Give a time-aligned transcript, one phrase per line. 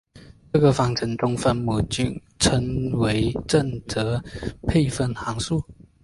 [0.51, 4.19] 这个方程中的分母称为正则
[4.67, 5.63] 配分函数。